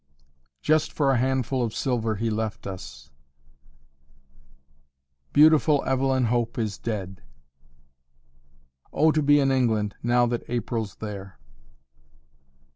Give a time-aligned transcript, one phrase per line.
[0.63, 3.11] "Just for a handful of silver he left us."
[5.31, 7.21] "Beautiful Evelyn Hope is dead."
[8.91, 11.37] "O to be in England, now that April's there."